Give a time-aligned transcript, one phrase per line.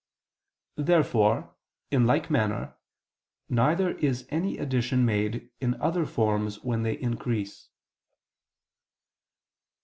[0.77, 1.53] Therefore,
[1.91, 2.75] in like manner,
[3.49, 7.69] neither is any addition made in other forms when they increase.